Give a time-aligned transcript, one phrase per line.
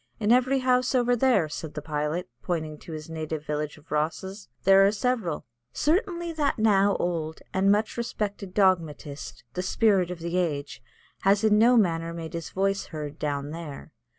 [0.19, 4.49] "In every house over there," said the pilot, pointing to his native village of Rosses,
[4.63, 10.37] "there are several." Certainly that now old and much respected dogmatist, the Spirit of the
[10.37, 10.81] Age,
[11.19, 13.93] has in no manner made his voice heard down there.